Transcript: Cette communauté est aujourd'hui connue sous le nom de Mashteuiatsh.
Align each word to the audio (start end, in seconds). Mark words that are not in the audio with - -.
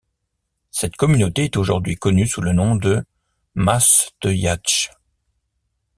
Cette 0.71 0.95
communauté 0.95 1.43
est 1.43 1.57
aujourd'hui 1.57 1.95
connue 1.95 2.25
sous 2.25 2.41
le 2.41 2.53
nom 2.53 2.75
de 2.75 3.03
Mashteuiatsh. 3.53 4.89